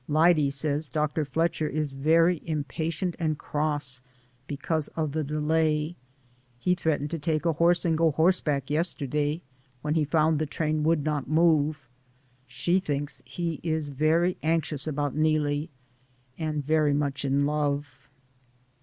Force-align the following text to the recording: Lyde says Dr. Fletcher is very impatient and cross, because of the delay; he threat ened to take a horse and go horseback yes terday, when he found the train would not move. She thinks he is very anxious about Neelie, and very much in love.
Lyde 0.07 0.51
says 0.51 0.87
Dr. 0.89 1.23
Fletcher 1.25 1.67
is 1.69 1.91
very 1.91 2.41
impatient 2.43 3.15
and 3.19 3.37
cross, 3.37 4.01
because 4.47 4.87
of 4.97 5.11
the 5.11 5.23
delay; 5.23 5.95
he 6.57 6.73
threat 6.73 7.01
ened 7.01 7.11
to 7.11 7.19
take 7.19 7.45
a 7.45 7.53
horse 7.53 7.85
and 7.85 7.95
go 7.99 8.09
horseback 8.09 8.71
yes 8.71 8.95
terday, 8.95 9.41
when 9.83 9.93
he 9.93 10.03
found 10.03 10.39
the 10.39 10.47
train 10.47 10.81
would 10.81 11.03
not 11.03 11.29
move. 11.29 11.87
She 12.47 12.79
thinks 12.79 13.21
he 13.27 13.59
is 13.61 13.89
very 13.89 14.37
anxious 14.41 14.87
about 14.87 15.13
Neelie, 15.15 15.69
and 16.35 16.65
very 16.65 16.95
much 16.95 17.23
in 17.23 17.45
love. 17.45 18.09